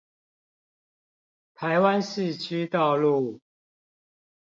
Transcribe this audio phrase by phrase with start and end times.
[1.53, 3.39] 台灣市區道路